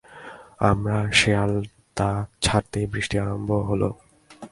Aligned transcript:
আমরা 0.69 0.97
শেয়ালদা 1.19 2.09
ছাড়তেই 2.41 2.85
বৃষ্টি 2.93 3.15
আরম্ভ 3.23 3.49
হল। 3.69 3.81